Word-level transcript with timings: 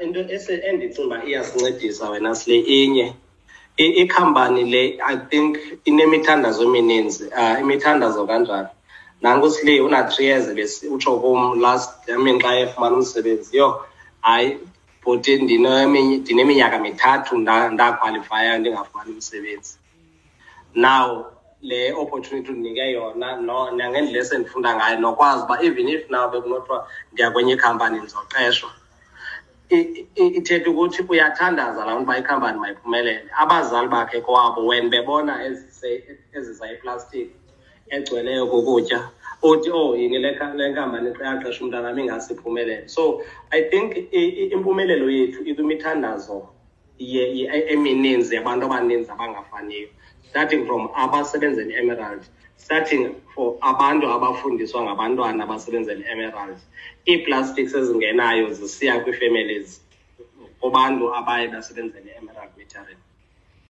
into 0.00 0.20
endicinga 0.20 1.06
uba 1.06 1.24
iyasincedisa 1.24 2.10
wena 2.10 2.34
sile 2.34 2.58
inye. 2.58 3.14
Ikhampani 3.76 4.64
le 4.70 4.98
i 5.02 5.16
think 5.16 5.58
inemithandazo 5.84 6.62
emininzi. 6.64 7.24
Um 7.32 7.56
imithandazo 7.62 8.26
kanjani? 8.26 8.68
Nanku 9.22 9.50
sile 9.50 9.80
una-three 9.80 10.26
years 10.26 10.82
utsho 10.90 11.20
kum 11.20 11.60
last 11.60 12.08
amin 12.10 12.38
xa 12.40 12.58
efumana 12.60 12.96
umsebenzi. 12.96 13.56
Yho 13.56 13.84
hayi 14.20 14.58
bhuti 15.02 15.36
ndineminyaka 15.38 16.78
mithathu 16.78 17.38
ndakhwalifaya 17.38 18.58
ndingafumani 18.58 19.12
umsebenzi. 19.12 19.78
Now 20.74 21.26
le 21.62 21.92
opportunity 21.92 22.50
undinike 22.52 22.92
yona 22.92 23.36
no 23.36 23.70
nangendlela 23.70 24.18
esendifunda 24.18 24.76
ngayo 24.76 25.00
nokwazi 25.00 25.44
uba 25.44 25.62
even 25.62 25.88
if 25.88 26.10
now 26.10 26.28
bekunothiwa 26.30 26.88
ndiya 27.12 27.30
kwenye 27.30 27.52
ikhampani 27.52 27.98
ndizoqeshwa. 27.98 28.70
Ithetha 30.38 30.70
ukuthi 30.70 31.02
uyathandaza 31.08 31.84
laa 31.84 31.94
nto 31.94 32.02
uba 32.02 32.18
ikhampani 32.18 32.58
mayiphumelele 32.58 33.30
abazali 33.42 33.88
bakhe 33.88 34.20
kwabo 34.20 34.66
when 34.66 34.90
bebona 34.90 35.32
ezisa 36.36 36.64
iplastiki 36.74 37.34
egcweleyo 37.90 38.46
kokutya 38.46 39.00
uthi 39.42 39.70
oh 39.70 39.96
yini 39.96 40.18
le 40.18 40.68
nkampani 40.70 41.08
yaqesha 41.20 41.64
umntanam 41.64 41.98
ingase 41.98 42.32
iphumelele 42.34 42.88
so 42.88 43.22
i 43.50 43.62
think 43.62 43.88
impumelelo 44.54 45.10
yethu 45.10 45.42
ikwimithandazo 45.44 46.48
emininzi 46.98 48.34
yabantu 48.34 48.62
abaninzi 48.66 49.10
abangafaniyo 49.10 49.88
starting 50.28 50.66
from 50.66 50.88
abasebenzela 50.94 51.70
i-emerald 51.72 52.22
starting 52.56 53.14
for 53.34 53.56
abantu 53.60 54.04
abafundiswa 54.16 54.82
ngabantwana 54.82 55.44
abasebenzela 55.44 56.00
i-emerald 56.04 56.58
ii-plastics 57.08 57.74
ezingenayo 57.74 58.46
zisiya 58.58 59.00
kwii-families 59.02 59.80
kubantu 60.60 61.14
abaye 61.14 61.48
basebenzela 61.48 62.06
i-emerald 62.10 62.50
metering. 62.58 62.98